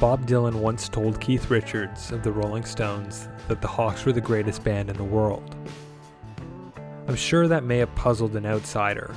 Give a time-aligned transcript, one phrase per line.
[0.00, 4.20] Bob Dylan once told Keith Richards of the Rolling Stones that the Hawks were the
[4.20, 5.54] greatest band in the world.
[7.06, 9.14] I'm sure that may have puzzled an outsider.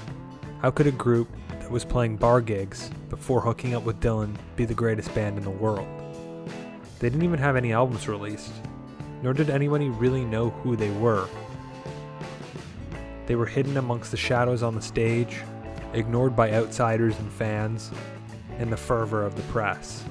[0.62, 4.66] How could a group that was playing bar gigs before hooking up with Dylan be
[4.66, 5.88] the greatest band in the world?
[7.00, 8.54] They didn't even have any albums released,
[9.24, 11.28] nor did anybody really know who they were.
[13.26, 15.38] They were hidden amongst the shadows on the stage,
[15.94, 17.90] ignored by outsiders and fans,
[18.60, 20.06] and the fervor of the press.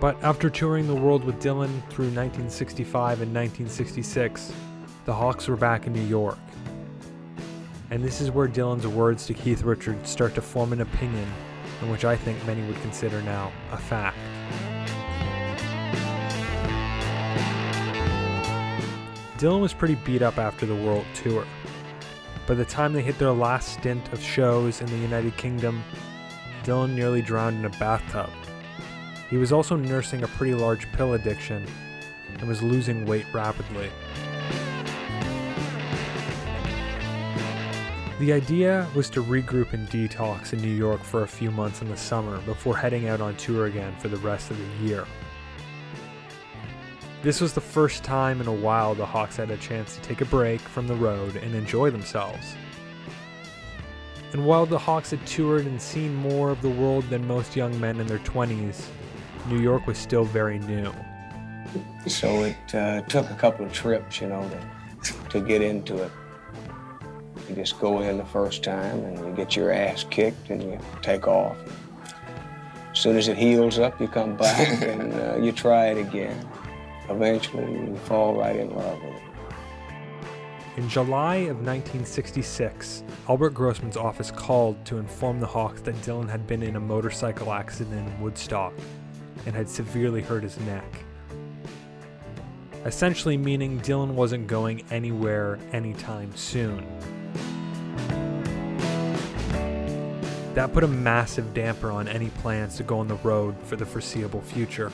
[0.00, 4.52] But after touring the world with Dylan through 1965 and 1966,
[5.04, 6.38] the Hawks were back in New York.
[7.90, 11.26] And this is where Dylan's words to Keith Richards start to form an opinion
[11.82, 14.16] in which I think many would consider now a fact.
[19.38, 21.46] Dylan was pretty beat up after the world tour.
[22.46, 25.82] By the time they hit their last stint of shows in the United Kingdom,
[26.62, 28.30] Dylan nearly drowned in a bathtub.
[29.28, 31.66] He was also nursing a pretty large pill addiction
[32.38, 33.90] and was losing weight rapidly.
[38.18, 41.88] The idea was to regroup and detox in New York for a few months in
[41.88, 45.06] the summer before heading out on tour again for the rest of the year.
[47.22, 50.20] This was the first time in a while the Hawks had a chance to take
[50.20, 52.56] a break from the road and enjoy themselves.
[54.32, 57.78] And while the Hawks had toured and seen more of the world than most young
[57.80, 58.84] men in their 20s,
[59.48, 60.92] New York was still very new.
[62.06, 64.48] So it uh, took a couple of trips, you know,
[65.02, 66.10] to, to get into it.
[67.48, 70.78] You just go in the first time and you get your ass kicked and you
[71.02, 71.56] take off.
[72.92, 76.46] As soon as it heals up, you come back and uh, you try it again.
[77.08, 79.22] Eventually, you fall right in love with it.
[80.76, 86.46] In July of 1966, Albert Grossman's office called to inform the Hawks that Dylan had
[86.46, 88.72] been in a motorcycle accident in Woodstock
[89.46, 91.04] and had severely hurt his neck.
[92.84, 96.86] Essentially, meaning Dylan wasn't going anywhere anytime soon.
[100.54, 103.86] That put a massive damper on any plans to go on the road for the
[103.86, 104.90] foreseeable future.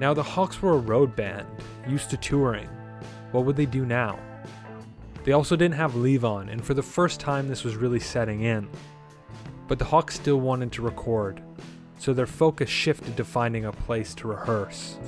[0.00, 1.46] Now, the Hawks were a road band,
[1.88, 2.68] used to touring.
[3.32, 4.18] What would they do now?
[5.24, 8.68] They also didn't have Levon, and for the first time, this was really setting in.
[9.66, 11.42] But the Hawks still wanted to record,
[11.98, 14.98] so their focus shifted to finding a place to rehearse.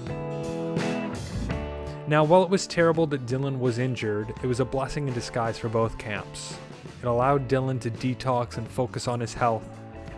[2.08, 5.58] Now, while it was terrible that Dylan was injured, it was a blessing in disguise
[5.58, 6.56] for both camps.
[7.02, 9.68] It allowed Dylan to detox and focus on his health,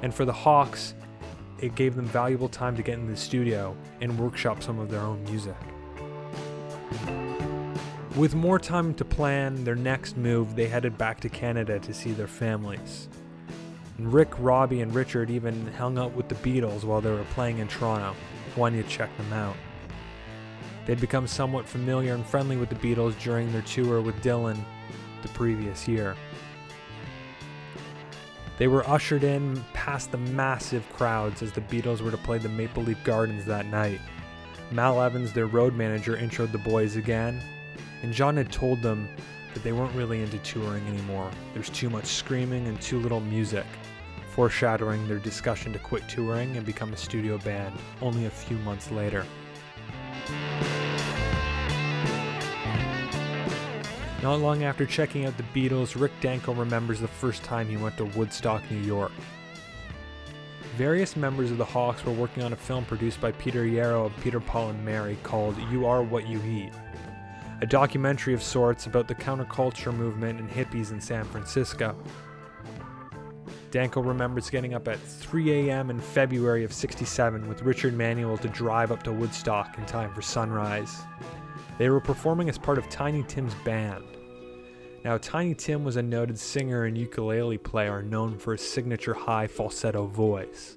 [0.03, 0.95] and for the Hawks,
[1.59, 5.01] it gave them valuable time to get in the studio and workshop some of their
[5.01, 5.57] own music.
[8.17, 12.13] With more time to plan their next move, they headed back to Canada to see
[12.13, 13.09] their families.
[13.99, 17.69] Rick, Robbie, and Richard even hung out with the Beatles while they were playing in
[17.69, 18.15] Toronto,
[18.57, 19.57] wanting to check them out.
[20.87, 24.59] They'd become somewhat familiar and friendly with the Beatles during their tour with Dylan
[25.23, 26.17] the previous year.
[28.57, 32.49] They were ushered in past the massive crowds as the Beatles were to play the
[32.49, 34.01] Maple Leaf Gardens that night.
[34.71, 37.41] Mal Evans, their road manager, introed the boys again,
[38.03, 39.09] and John had told them
[39.55, 41.31] that they weren't really into touring anymore.
[41.55, 43.67] There's too much screaming and too little music,
[44.31, 48.91] foreshadowing their discussion to quit touring and become a studio band only a few months
[48.91, 49.25] later.
[54.23, 57.97] Not long after checking out the Beatles, Rick Danko remembers the first time he went
[57.99, 59.13] to Woodstock, New York.
[60.77, 64.21] Various members of the Hawks were working on a film produced by Peter Yarrow of
[64.21, 66.73] Peter, Paul, and Mary called You Are What You Eat,
[67.61, 71.97] a documentary of sorts about the counterculture movement and hippies in San Francisco.
[73.71, 75.91] Danko remembers getting up at 3 a.m.
[75.91, 80.23] in February of 67 with Richard Manuel to drive up to Woodstock in time for
[80.23, 81.03] sunrise.
[81.77, 84.05] They were performing as part of Tiny Tim's band.
[85.05, 89.47] Now, Tiny Tim was a noted singer and ukulele player known for his signature high
[89.47, 90.77] falsetto voice.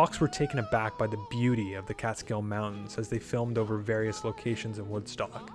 [0.00, 3.76] Hawks were taken aback by the beauty of the Catskill Mountains as they filmed over
[3.76, 5.50] various locations in Woodstock.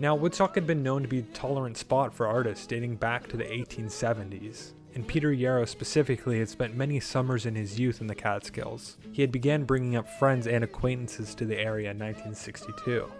[0.00, 3.36] Now, Woodstock had been known to be a tolerant spot for artists dating back to
[3.36, 8.14] the 1870s, and Peter Yarrow specifically had spent many summers in his youth in the
[8.14, 8.96] Catskills.
[9.12, 13.12] He had began bringing up friends and acquaintances to the area in 1962.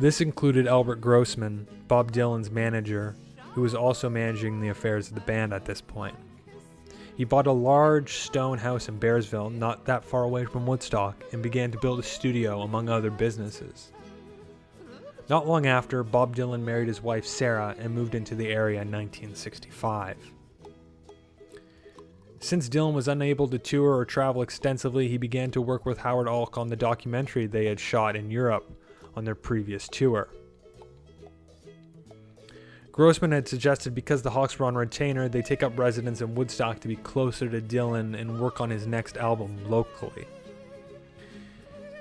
[0.00, 3.14] This included Albert Grossman, Bob Dylan's manager,
[3.54, 6.16] who was also managing the affairs of the band at this point.
[7.16, 11.42] He bought a large stone house in Bearsville, not that far away from Woodstock, and
[11.42, 13.92] began to build a studio among other businesses.
[15.28, 18.90] Not long after, Bob Dylan married his wife Sarah and moved into the area in
[18.90, 20.16] 1965.
[22.40, 26.26] Since Dylan was unable to tour or travel extensively, he began to work with Howard
[26.26, 28.68] Alk on the documentary they had shot in Europe
[29.14, 30.28] on their previous tour.
[32.92, 36.78] Grossman had suggested because the Hawks were on retainer, they take up residence in Woodstock
[36.80, 40.26] to be closer to Dylan and work on his next album locally.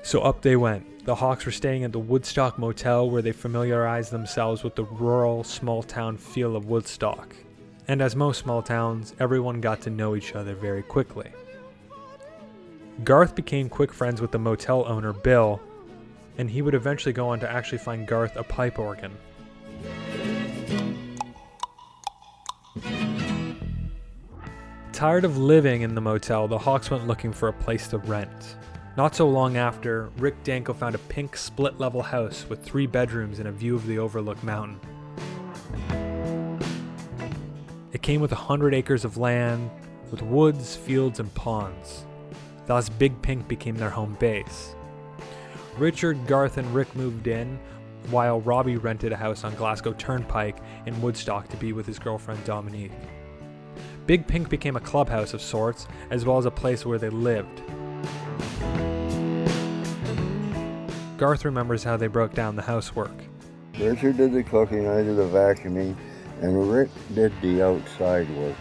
[0.03, 1.05] So up they went.
[1.05, 5.45] The Hawks were staying at the Woodstock Motel where they familiarized themselves with the rural,
[5.45, 7.35] small town feel of Woodstock.
[7.87, 11.31] And as most small towns, everyone got to know each other very quickly.
[13.05, 15.61] Garth became quick friends with the motel owner, Bill,
[16.37, 19.15] and he would eventually go on to actually find Garth a pipe organ.
[24.91, 28.55] Tired of living in the motel, the Hawks went looking for a place to rent.
[28.97, 33.39] Not so long after, Rick Danko found a pink split level house with three bedrooms
[33.39, 34.79] and a view of the Overlook Mountain.
[37.93, 39.71] It came with a hundred acres of land,
[40.11, 42.05] with woods, fields, and ponds.
[42.67, 44.75] Thus, Big Pink became their home base.
[45.77, 47.59] Richard, Garth, and Rick moved in,
[48.09, 52.43] while Robbie rented a house on Glasgow Turnpike in Woodstock to be with his girlfriend
[52.43, 52.91] Dominique.
[54.05, 57.61] Big Pink became a clubhouse of sorts, as well as a place where they lived.
[61.17, 63.13] Garth remembers how they broke down the housework.
[63.79, 65.95] Richard did the cooking, I did the vacuuming,
[66.41, 68.55] and Rick did the outside work.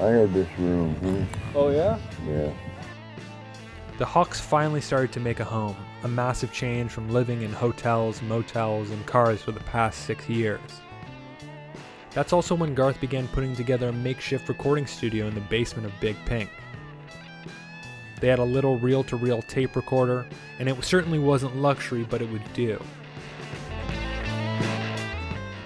[0.00, 0.94] I had this room.
[0.94, 1.24] Hmm?
[1.56, 1.98] Oh yeah?
[2.26, 2.52] Yeah.
[3.98, 8.22] The Hawks finally started to make a home, a massive change from living in hotels,
[8.22, 10.60] motels, and cars for the past six years.
[12.12, 15.92] That's also when Garth began putting together a makeshift recording studio in the basement of
[16.00, 16.50] Big Pink.
[18.20, 20.26] They had a little reel to reel tape recorder,
[20.58, 22.82] and it certainly wasn't luxury, but it would do.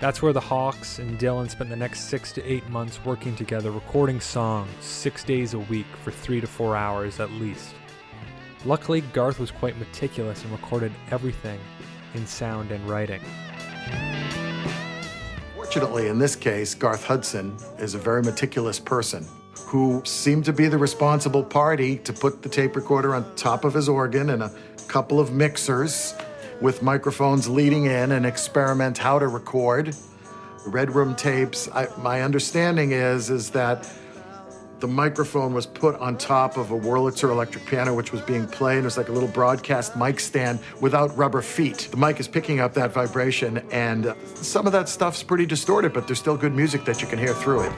[0.00, 3.70] That's where the Hawks and Dylan spent the next six to eight months working together,
[3.70, 7.74] recording songs six days a week for three to four hours at least.
[8.66, 11.58] Luckily, Garth was quite meticulous and recorded everything
[12.14, 13.22] in sound and writing.
[15.54, 19.26] Fortunately, in this case, Garth Hudson is a very meticulous person
[19.60, 23.72] who seemed to be the responsible party to put the tape recorder on top of
[23.72, 24.52] his organ and a
[24.88, 26.14] couple of mixers
[26.60, 29.96] with microphones leading in and experiment how to record.
[30.66, 31.68] Red Room tapes.
[31.72, 33.90] I, my understanding is is that
[34.80, 38.78] the microphone was put on top of a Wurlitzer electric piano, which was being played.
[38.78, 41.88] It was like a little broadcast mic stand without rubber feet.
[41.90, 46.06] The mic is picking up that vibration, and some of that stuff's pretty distorted, but
[46.06, 47.72] there's still good music that you can hear through it.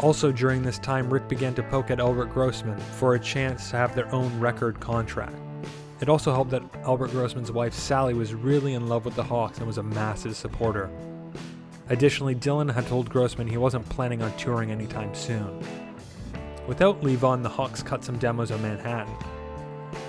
[0.00, 3.76] Also, during this time, Rick began to poke at Albert Grossman for a chance to
[3.76, 5.34] have their own record contract.
[6.00, 9.58] It also helped that Albert Grossman's wife Sally was really in love with the Hawks
[9.58, 10.88] and was a massive supporter.
[11.90, 15.60] Additionally, Dylan had told Grossman he wasn't planning on touring anytime soon.
[16.66, 19.14] Without Levon, the Hawks cut some demos on Manhattan.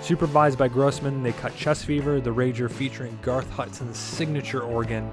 [0.00, 5.10] Supervised by Grossman, they cut Chest Fever, the Rager featuring Garth Hudson's signature organ,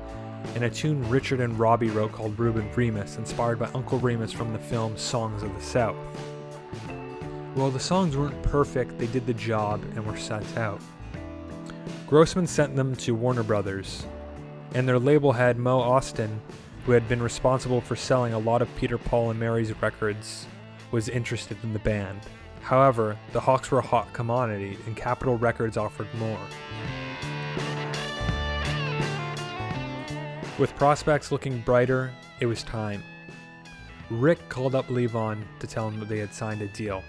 [0.56, 4.54] and a tune Richard and Robbie wrote called Ruben Remus, inspired by Uncle Remus from
[4.54, 5.96] the film Songs of the South.
[7.56, 10.82] While the songs weren't perfect, they did the job and were sent out.
[12.08, 14.06] Grossman sent them to Warner Brothers,
[14.74, 16.40] and their label head Mo Ostin,
[16.86, 20.48] who had been responsible for selling a lot of Peter Paul and Mary's records,
[20.92, 22.20] was interested in the band.
[22.62, 26.40] However, the Hawks were a hot commodity, and Capitol Records offered more.
[30.58, 33.04] With prospects looking brighter, it was time.
[34.10, 37.04] Rick called up Levon to tell him that they had signed a deal.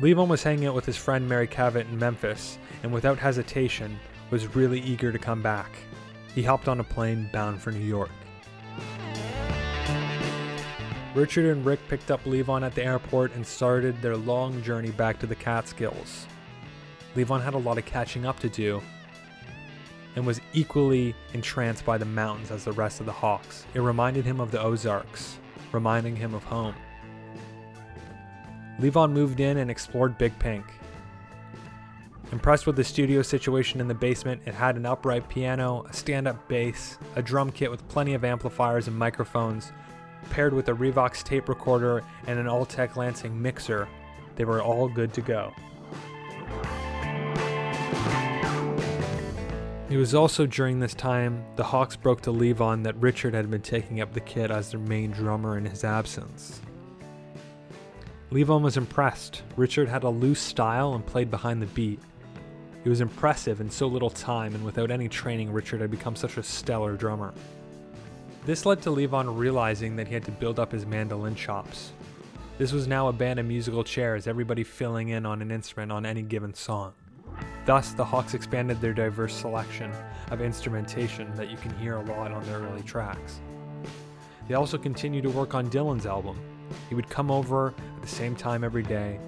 [0.00, 3.98] Levon was hanging out with his friend Mary Cavett in Memphis, and without hesitation,
[4.30, 5.70] was really eager to come back.
[6.34, 8.10] He hopped on a plane bound for New York.
[11.14, 15.18] Richard and Rick picked up Levon at the airport and started their long journey back
[15.18, 16.26] to the Catskills.
[17.16, 18.80] Levon had a lot of catching up to do
[20.14, 23.66] and was equally entranced by the mountains as the rest of the Hawks.
[23.74, 25.38] It reminded him of the Ozarks,
[25.72, 26.74] reminding him of home.
[28.78, 30.64] Levon moved in and explored Big Pink.
[32.30, 36.28] Impressed with the studio situation in the basement, it had an upright piano, a stand
[36.28, 39.72] up bass, a drum kit with plenty of amplifiers and microphones,
[40.28, 43.88] paired with a Revox tape recorder and an Altec Lansing mixer.
[44.36, 45.52] They were all good to go.
[49.90, 53.62] It was also during this time the Hawks broke to Levon that Richard had been
[53.62, 56.60] taking up the kit as their main drummer in his absence.
[58.30, 59.42] Levon was impressed.
[59.56, 61.98] Richard had a loose style and played behind the beat.
[62.84, 66.36] He was impressive in so little time, and without any training, Richard had become such
[66.36, 67.34] a stellar drummer.
[68.46, 71.92] This led to Levon realizing that he had to build up his mandolin chops.
[72.56, 76.06] This was now a band of musical chairs, everybody filling in on an instrument on
[76.06, 76.94] any given song.
[77.66, 79.92] Thus, the Hawks expanded their diverse selection
[80.30, 83.40] of instrumentation that you can hear a lot on their early tracks.
[84.48, 86.40] They also continued to work on Dylan's album.
[86.88, 89.20] He would come over at the same time every day,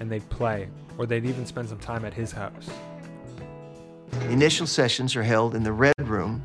[0.00, 0.68] and they'd play,
[0.98, 2.68] or they'd even spend some time at his house.
[4.28, 6.42] Initial sessions are held in the Red Room,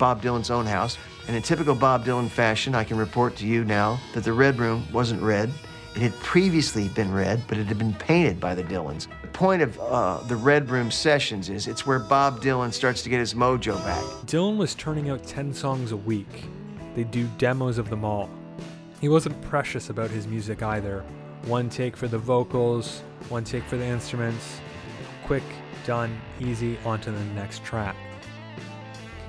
[0.00, 3.64] Bob Dylan's own house, and in typical Bob Dylan fashion, I can report to you
[3.64, 5.50] now that the Red Room wasn't red.
[5.94, 9.08] It had previously been red, but it had been painted by the Dylans.
[9.20, 13.10] The point of uh, the Red Room sessions is it's where Bob Dylan starts to
[13.10, 14.02] get his mojo back.
[14.24, 16.44] Dylan was turning out 10 songs a week.
[16.96, 18.30] They'd do demos of them all.
[19.00, 21.04] He wasn't precious about his music either.
[21.44, 24.60] One take for the vocals, one take for the instruments.
[25.26, 25.44] Quick,
[25.84, 27.96] done, easy, onto the next track.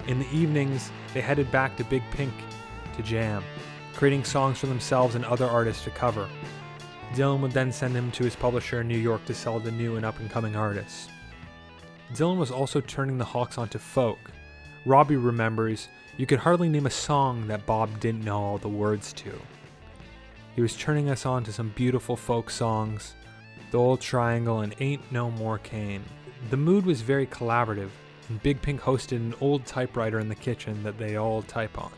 [0.08, 2.34] In the evenings, they headed back to Big Pink
[2.96, 3.44] to jam,
[3.94, 6.28] creating songs for themselves and other artists to cover.
[7.14, 9.98] Dylan would then send them to his publisher in New York to sell to new
[9.98, 11.10] and up and coming artists.
[12.14, 14.20] Dylan was also turning the Hawks onto folk.
[14.86, 19.14] Robbie remembers, you could hardly name a song that Bob didn't know all the words
[19.14, 19.32] to.
[20.56, 23.14] He was turning us on to some beautiful folk songs,
[23.72, 26.04] The Old Triangle and Ain't No More Cane.
[26.50, 27.92] The mood was very collaborative,
[28.32, 31.92] and Big Pink hosted an old typewriter in the kitchen that they all type on.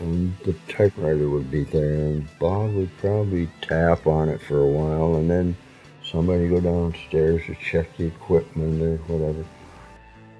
[0.00, 4.66] And the typewriter would be there, and Bob would probably tap on it for a
[4.66, 5.56] while, and then
[6.04, 9.44] somebody go downstairs to check the equipment or whatever.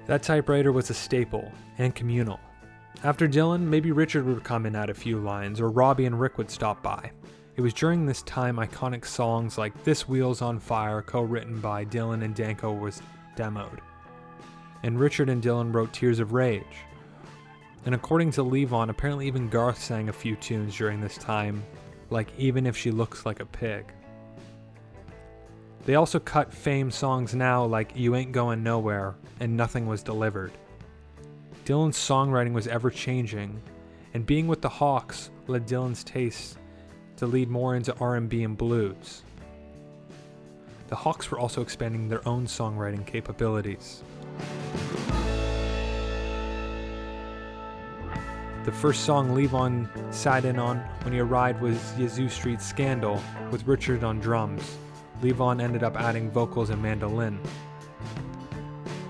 [0.07, 2.41] That typewriter was a staple and communal.
[3.05, 6.37] After Dylan, maybe Richard would come in at a few lines, or Robbie and Rick
[6.37, 7.11] would stop by.
[7.55, 11.85] It was during this time iconic songs like This Wheel's on Fire, co written by
[11.85, 13.01] Dylan and Danko, was
[13.37, 13.79] demoed.
[14.83, 16.63] And Richard and Dylan wrote Tears of Rage.
[17.85, 21.63] And according to Levon, apparently even Garth sang a few tunes during this time,
[22.09, 23.85] like Even If She Looks Like a Pig.
[25.85, 30.53] They also cut fame songs now like You Ain't Going Nowhere and Nothing Was Delivered.
[31.65, 33.61] Dylan's songwriting was ever changing,
[34.13, 36.57] and being with the Hawks led Dylan's taste
[37.17, 39.23] to lead more into R&B and blues.
[40.87, 44.03] The Hawks were also expanding their own songwriting capabilities.
[48.65, 53.21] The first song Levon sat in on when he arrived was Yazoo Street Scandal
[53.51, 54.77] with Richard on drums.
[55.21, 57.39] Levon ended up adding vocals and mandolin.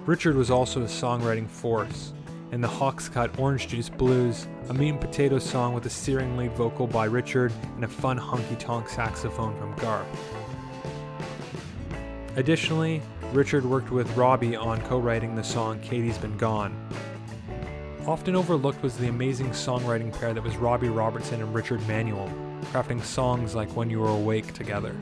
[0.08, 2.14] Richard was also a songwriting force,
[2.52, 6.36] In the Hawks cut Orange Juice Blues, a meat and potato song with a searing
[6.36, 10.43] lead vocal by Richard and a fun honky tonk saxophone from Garth.
[12.36, 16.76] Additionally, Richard worked with Robbie on co writing the song Katie's Been Gone.
[18.08, 22.30] Often overlooked was the amazing songwriting pair that was Robbie Robertson and Richard Manuel,
[22.72, 24.96] crafting songs like When You Were Awake together.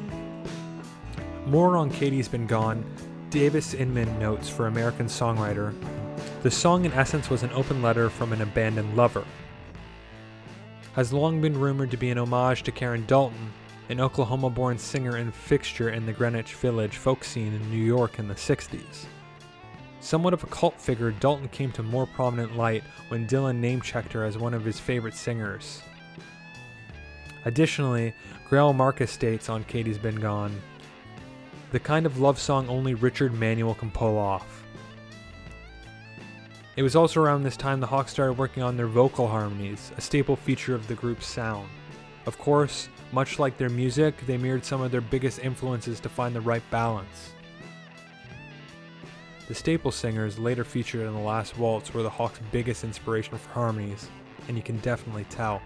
[1.46, 2.86] More on Katie's Been Gone,
[3.30, 5.74] Davis Inman notes for American Songwriter
[6.42, 9.24] the song, in essence, was an open letter from an abandoned lover.
[10.94, 13.54] Has long been rumored to be an homage to Karen Dalton,
[13.92, 18.20] an Oklahoma born singer and fixture in the Greenwich Village folk scene in New York
[18.20, 19.06] in the 60s.
[20.00, 24.14] Somewhat of a cult figure, Dalton came to more prominent light when Dylan name checked
[24.14, 25.84] her as one of his favorite singers.
[27.46, 28.14] Additionally,
[28.50, 30.60] Greil Marcus states on Katie's Been Gone
[31.72, 34.64] the kind of love song only Richard Manuel can pull off.
[36.76, 40.02] It was also around this time the Hawks started working on their vocal harmonies, a
[40.02, 41.70] staple feature of the group's sound.
[42.26, 46.36] Of course, much like their music, they mirrored some of their biggest influences to find
[46.36, 47.32] the right balance.
[49.48, 53.50] The staple singers, later featured in The Last Waltz, were the Hawks' biggest inspiration for
[53.50, 54.08] harmonies,
[54.48, 55.62] and you can definitely tell.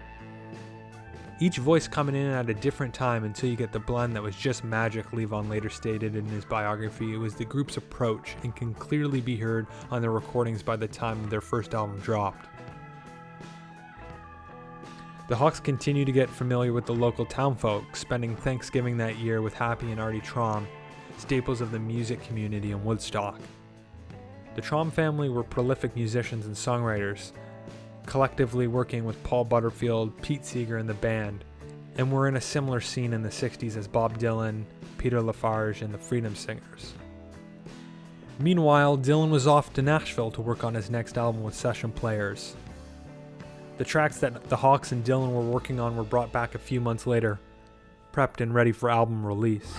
[1.38, 4.34] Each voice coming in at a different time until you get the blend that was
[4.34, 7.12] just magic, Levon later stated in his biography.
[7.12, 10.88] It was the group's approach and can clearly be heard on their recordings by the
[10.88, 12.48] time their first album dropped.
[15.28, 19.54] The Hawks continue to get familiar with the local townfolk, spending Thanksgiving that year with
[19.54, 20.68] Happy and Artie Traum,
[21.18, 23.40] staples of the music community in Woodstock.
[24.54, 27.32] The Traum family were prolific musicians and songwriters,
[28.06, 31.42] collectively working with Paul Butterfield, Pete Seeger, and the band,
[31.98, 34.62] and were in a similar scene in the 60s as Bob Dylan,
[34.96, 36.94] Peter LaFarge, and the Freedom Singers.
[38.38, 42.54] Meanwhile, Dylan was off to Nashville to work on his next album with session players.
[43.78, 46.80] The tracks that the Hawks and Dylan were working on were brought back a few
[46.80, 47.38] months later,
[48.12, 49.70] prepped and ready for album release.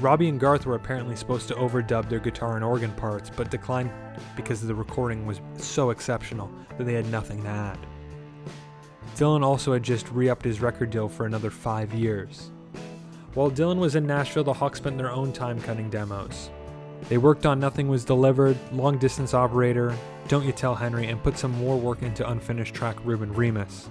[0.00, 3.90] Robbie and Garth were apparently supposed to overdub their guitar and organ parts, but declined
[4.34, 7.78] because the recording was so exceptional that they had nothing to add.
[9.14, 12.50] Dylan also had just re upped his record deal for another five years.
[13.34, 16.50] While Dylan was in Nashville, the Hawks spent their own time cutting demos.
[17.08, 19.94] They worked on Nothing Was Delivered, Long Distance Operator,
[20.28, 23.90] Don't You Tell Henry, and put some more work into unfinished track Ruben Remus.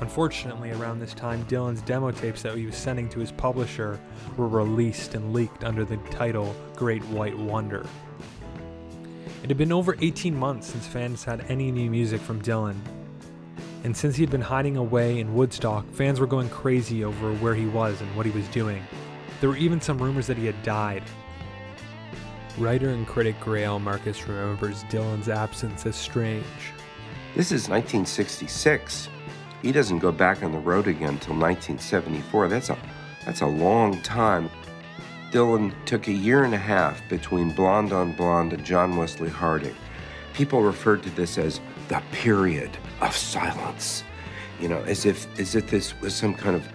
[0.00, 3.98] Unfortunately, around this time, Dylan's demo tapes that he was sending to his publisher
[4.36, 7.84] were released and leaked under the title Great White Wonder.
[9.42, 12.76] It had been over 18 months since fans had any new music from Dylan,
[13.82, 17.54] and since he had been hiding away in Woodstock, fans were going crazy over where
[17.54, 18.82] he was and what he was doing.
[19.40, 21.02] There were even some rumors that he had died.
[22.56, 26.44] Writer and critic Greil Marcus remembers Dylan's absence as strange.
[27.34, 29.08] This is 1966.
[29.60, 32.48] He doesn't go back on the road again until 1974.
[32.48, 32.78] That's a
[33.24, 34.50] that's a long time.
[35.32, 39.74] Dylan took a year and a half between Blonde on Blonde and John Wesley Harding.
[40.32, 42.70] People referred to this as the period
[43.00, 44.04] of silence.
[44.60, 46.68] You know, as if as if this was some kind of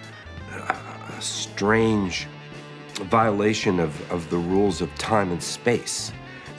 [0.52, 2.28] uh, strange
[3.06, 6.12] violation of, of the rules of time and space.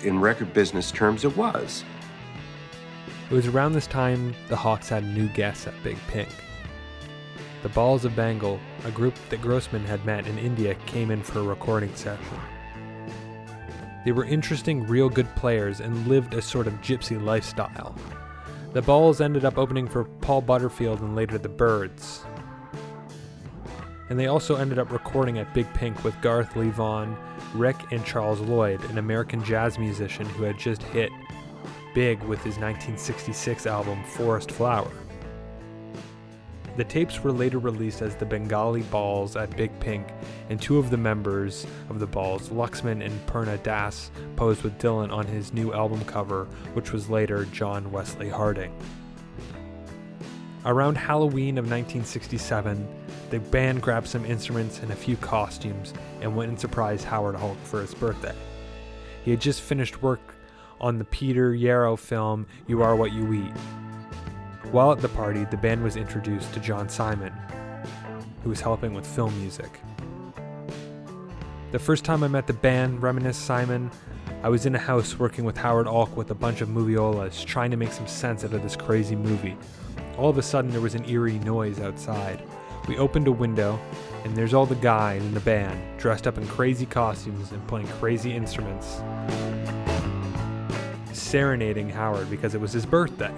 [0.02, 1.84] In record business terms, it was.
[3.30, 6.30] It was around this time the Hawks had new guests at Big Pink.
[7.62, 11.40] The Bauls of Bengal, a group that Grossman had met in India, came in for
[11.40, 12.40] a recording session.
[14.04, 17.94] They were interesting, real good players and lived a sort of gypsy lifestyle.
[18.72, 22.24] The Bauls ended up opening for Paul Butterfield and later the Byrds.
[24.10, 27.16] And they also ended up recording at Big Pink with Garth Levon,
[27.54, 31.10] Rick, and Charles Lloyd, an American jazz musician who had just hit
[31.94, 34.90] big with his 1966 album Forest Flower.
[36.76, 40.08] The tapes were later released as the Bengali Bauls at Big Pink,
[40.48, 45.12] and two of the members of the Bauls, Luxman and Purna Das, posed with Dylan
[45.12, 48.74] on his new album cover, which was later John Wesley Harding.
[50.64, 52.86] Around Halloween of 1967,
[53.30, 57.68] the band grabbed some instruments and a few costumes and went and surprised Howard Hawks
[57.68, 58.34] for his birthday.
[59.24, 60.34] He had just finished work
[60.80, 63.56] on the Peter Yarrow film You Are What You Eat.
[64.72, 67.32] While at the party, the band was introduced to John Simon,
[68.42, 69.80] who was helping with film music.
[71.70, 73.90] The first time I met the band, Reminisce Simon,
[74.42, 77.70] I was in a house working with Howard Alk with a bunch of moviolas, trying
[77.70, 79.56] to make some sense out of this crazy movie.
[80.18, 82.42] All of a sudden, there was an eerie noise outside.
[82.90, 83.78] We opened a window,
[84.24, 87.86] and there's all the guys in the band, dressed up in crazy costumes and playing
[87.86, 89.00] crazy instruments,
[91.12, 93.32] serenading Howard because it was his birthday.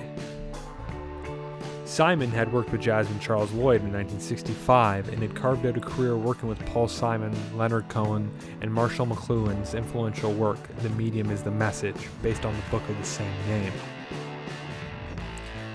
[1.84, 6.16] Simon had worked with jazzman Charles Lloyd in 1965 and had carved out a career
[6.16, 11.50] working with Paul Simon, Leonard Cohen, and Marshall McLuhan's influential work, The Medium is the
[11.50, 13.72] Message, based on the book of the same name.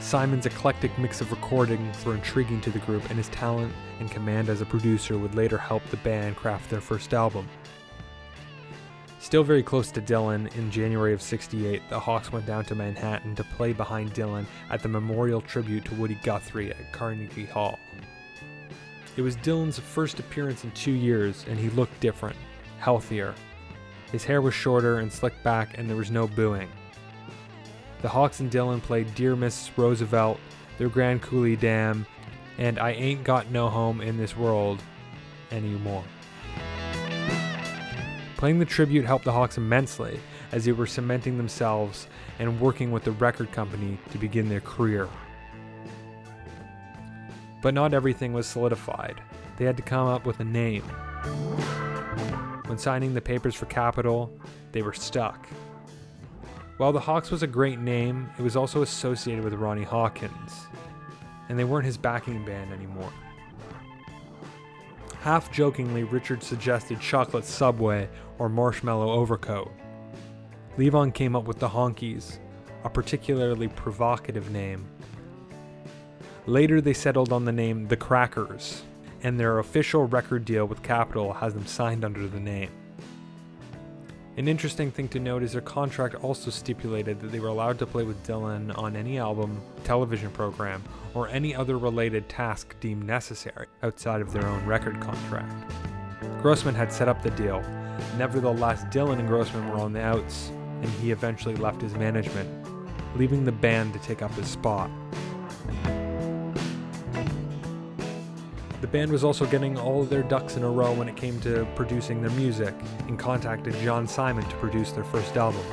[0.07, 4.47] Simon's eclectic mix of recordings were intriguing to the group, and his talent and command
[4.47, 7.45] as a producer would later help the band craft their first album.
[9.19, 13.35] Still very close to Dylan, in January of 68, the Hawks went down to Manhattan
[13.35, 17.77] to play behind Dylan at the memorial tribute to Woody Guthrie at Carnegie Hall.
[19.17, 22.37] It was Dylan's first appearance in two years, and he looked different,
[22.79, 23.35] healthier.
[24.13, 26.69] His hair was shorter and slicked back, and there was no booing.
[28.01, 30.39] The Hawks and Dylan played Dear Miss Roosevelt,
[30.77, 32.05] The Grand Coulee Dam,
[32.59, 34.83] and I Ain't Got No Home in This World
[35.51, 36.03] anymore.
[38.37, 40.19] Playing the tribute helped the Hawks immensely
[40.51, 42.07] as they were cementing themselves
[42.37, 45.09] and working with the record company to begin their career.
[47.63, 49.19] But not everything was solidified.
[49.57, 50.83] They had to come up with a name.
[52.67, 54.31] When signing the papers for Capitol,
[54.71, 55.47] they were stuck.
[56.77, 60.67] While the Hawks was a great name, it was also associated with Ronnie Hawkins,
[61.49, 63.11] and they weren't his backing band anymore.
[65.21, 69.71] Half jokingly, Richard suggested chocolate subway or marshmallow overcoat.
[70.77, 72.37] Levon came up with the Honkies,
[72.83, 74.87] a particularly provocative name.
[76.45, 78.83] Later, they settled on the name The Crackers,
[79.23, 82.69] and their official record deal with Capitol has them signed under the name.
[84.37, 87.87] An interesting thing to note is their contract also stipulated that they were allowed to
[87.87, 90.83] play with Dylan on any album, television program,
[91.15, 95.73] or any other related task deemed necessary outside of their own record contract.
[96.43, 97.63] Grossman had set up the deal,
[98.17, 100.49] Nevertheless, Dylan and Grossman were on the outs,
[100.81, 102.47] and he eventually left his management,
[103.17, 104.89] leaving the band to take up his spot.
[108.79, 111.67] The band was also getting all their ducks in a row when it came to
[111.75, 112.75] producing their music
[113.07, 115.65] and contacted John Simon to produce their first album.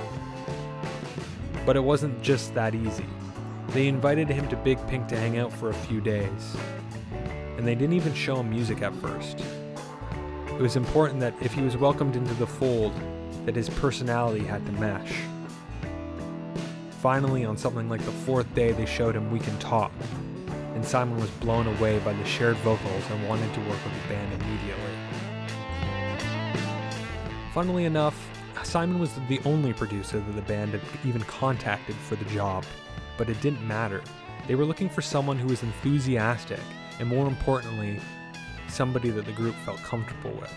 [1.66, 3.04] But it wasn't just that easy.
[3.68, 6.56] They invited him to Big Pink to hang out for a few days,
[7.58, 9.44] and they didn't even show him music at first.
[10.48, 12.94] It was important that if he was welcomed into the fold,
[13.44, 15.12] that his personality had to mesh.
[17.02, 19.92] Finally, on something like the fourth day, they showed him We Can Talk,
[20.74, 24.08] and Simon was blown away by the shared vocals and wanted to work with the
[24.08, 24.92] band immediately.
[27.52, 28.28] Funnily enough,
[28.64, 32.64] Simon was the only producer that the band had even contacted for the job,
[33.16, 34.02] but it didn't matter.
[34.48, 36.60] They were looking for someone who was enthusiastic,
[36.98, 38.00] and more importantly,
[38.68, 40.52] somebody that the group felt comfortable with.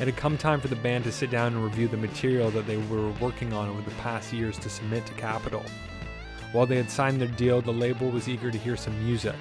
[0.00, 2.66] It had come time for the band to sit down and review the material that
[2.66, 5.64] they were working on over the past years to submit to Capitol.
[6.54, 9.34] While they had signed their deal, the label was eager to hear some music.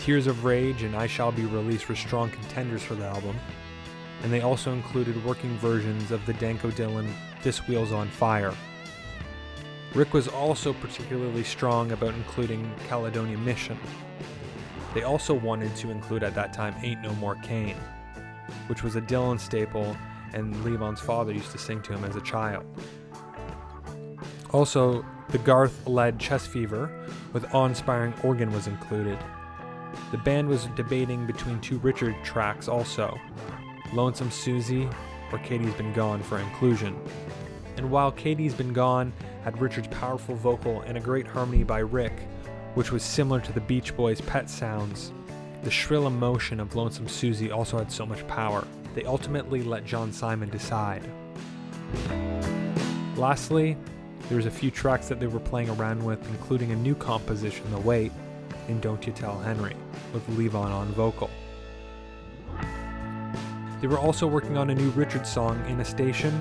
[0.00, 3.36] Tears of Rage and I Shall Be Released were strong contenders for the album,
[4.22, 8.54] and they also included working versions of the Danko Dylan This Wheel's on Fire.
[9.92, 13.78] Rick was also particularly strong about including Caledonia Mission.
[14.94, 17.76] They also wanted to include at that time Ain't No More Cane,
[18.68, 19.94] which was a Dylan staple
[20.32, 22.64] and Levon's father used to sing to him as a child.
[24.54, 26.88] Also, the Garth led Chest Fever
[27.32, 29.18] with awe inspiring organ was included.
[30.12, 33.18] The band was debating between two Richard tracks also
[33.92, 34.88] Lonesome Susie
[35.32, 36.96] or Katie's Been Gone for inclusion.
[37.76, 39.12] And while Katie's Been Gone
[39.42, 42.16] had Richard's powerful vocal and a great harmony by Rick,
[42.74, 45.12] which was similar to the Beach Boys' Pet Sounds,
[45.64, 48.64] the shrill emotion of Lonesome Susie also had so much power.
[48.94, 51.10] They ultimately let John Simon decide.
[53.16, 53.76] Lastly,
[54.28, 57.70] there was a few tracks that they were playing around with, including a new composition,
[57.70, 58.12] The Weight,
[58.68, 59.76] and Don't You Tell Henry,
[60.12, 61.30] with Levon on vocal.
[63.80, 66.32] They were also working on a new Richard song, In a Station,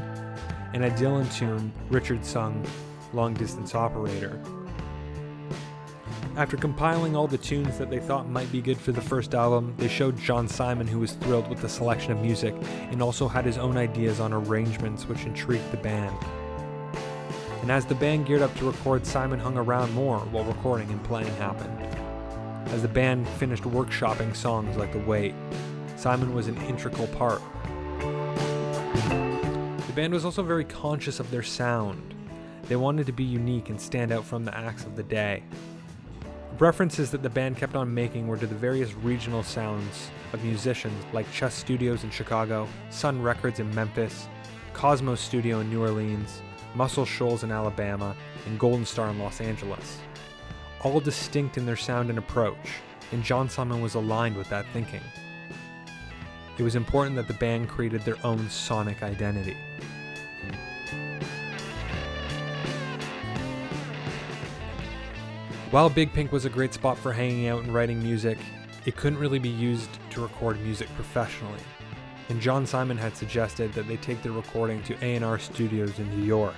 [0.74, 2.66] and a Dylan tune Richard sung
[3.14, 4.42] Long Distance Operator.
[6.36, 9.76] After compiling all the tunes that they thought might be good for the first album,
[9.78, 12.56] they showed John Simon, who was thrilled with the selection of music
[12.90, 16.16] and also had his own ideas on arrangements, which intrigued the band.
[17.64, 21.02] And as the band geared up to record, Simon hung around more while recording and
[21.06, 21.80] playing happened.
[22.74, 25.34] As the band finished workshopping songs like The Weight,
[25.96, 27.42] Simon was an integral part.
[29.88, 32.14] The band was also very conscious of their sound.
[32.64, 35.44] They wanted to be unique and stand out from the acts of the day.
[36.60, 41.02] References that the band kept on making were to the various regional sounds of musicians
[41.14, 44.28] like Chess Studios in Chicago, Sun Records in Memphis,
[44.74, 46.42] Cosimo's Studio in New Orleans,
[46.76, 50.00] Muscle Shoals in Alabama, and Golden Star in Los Angeles.
[50.82, 52.80] All distinct in their sound and approach,
[53.12, 55.02] and John Simon was aligned with that thinking.
[56.58, 59.58] It was important that the band created their own sonic identity.
[65.72, 68.38] While Big Pink was a great spot for hanging out and writing music,
[68.86, 71.60] it couldn't really be used to record music professionally.
[72.30, 76.26] And John Simon had suggested that they take the recording to A&R Studios in New
[76.26, 76.56] York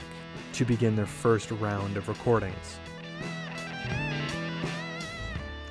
[0.53, 2.79] to begin their first round of recordings.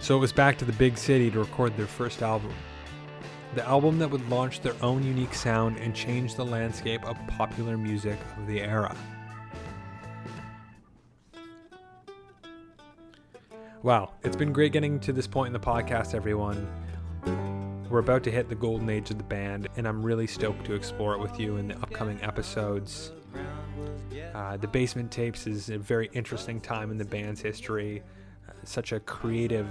[0.01, 2.53] So it was back to the big city to record their first album.
[3.55, 7.79] The album that would launch their own unique sound and change the landscape of popular
[7.79, 8.95] music of the era.
[13.83, 16.67] Wow, it's been great getting to this point in the podcast, everyone.
[17.95, 20.75] We're about to hit the golden age of the band, and I'm really stoked to
[20.75, 23.13] explore it with you in the upcoming episodes.
[24.35, 28.03] Uh, the Basement Tapes is a very interesting time in the band's history.
[28.49, 29.69] Uh, such a creative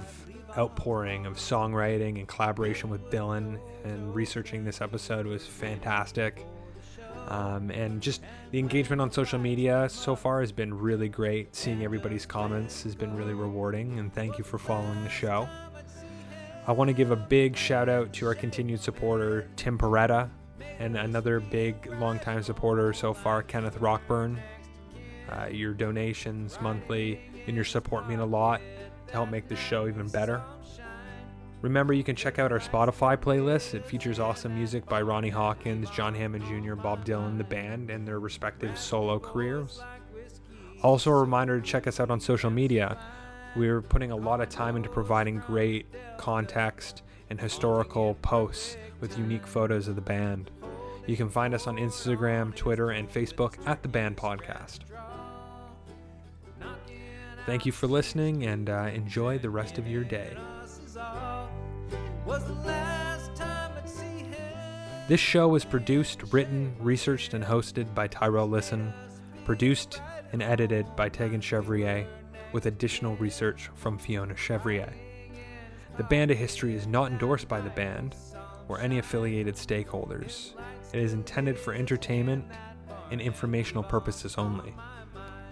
[0.57, 6.45] outpouring of songwriting and collaboration with Dylan, and researching this episode was fantastic.
[7.27, 11.53] Um, and just the engagement on social media so far has been really great.
[11.53, 15.49] Seeing everybody's comments has been really rewarding, and thank you for following the show.
[16.65, 20.29] I want to give a big shout out to our continued supporter, Tim Peretta,
[20.79, 24.39] and another big longtime supporter so far, Kenneth Rockburn.
[25.29, 28.61] Uh, your donations monthly and your support mean a lot
[29.07, 30.41] to help make the show even better.
[31.61, 33.73] Remember, you can check out our Spotify playlist.
[33.73, 38.07] It features awesome music by Ronnie Hawkins, John Hammond Jr., Bob Dylan, the band, and
[38.07, 39.81] their respective solo careers.
[40.81, 42.97] Also, a reminder to check us out on social media.
[43.55, 45.85] We're putting a lot of time into providing great
[46.17, 50.49] context and historical posts with unique photos of the band.
[51.05, 54.79] You can find us on Instagram, Twitter, and Facebook at the Band Podcast.
[57.45, 60.35] Thank you for listening and uh, enjoy the rest of your day.
[65.09, 68.93] This show was produced, written, researched, and hosted by Tyrell Listen,
[69.43, 72.07] produced and edited by Tegan Chevrier,
[72.53, 74.93] with additional research from Fiona Chevrier.
[75.97, 78.15] The Band of History is not endorsed by the band
[78.67, 80.53] or any affiliated stakeholders.
[80.93, 82.45] It is intended for entertainment
[83.11, 84.73] and informational purposes only.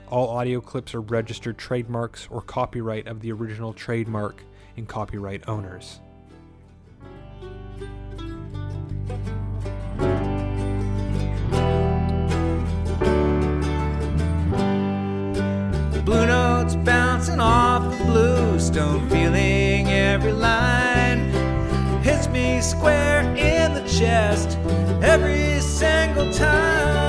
[0.08, 4.44] All audio clips are registered trademarks or copyright of the original trademark
[4.78, 6.00] and copyright owners.
[17.22, 21.30] Bouncing off the bluestone, feeling every line.
[22.02, 24.58] Hits me square in the chest
[25.04, 27.01] every single time.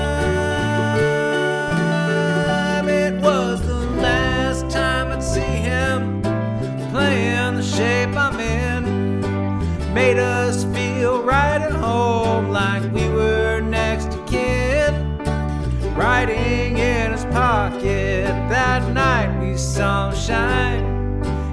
[20.26, 20.84] Shine.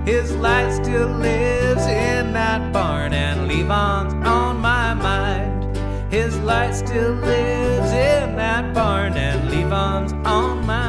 [0.05, 5.77] His light still lives in that barn, and Levon's on my mind.
[6.11, 10.88] His light still lives in that barn, and Levon's on my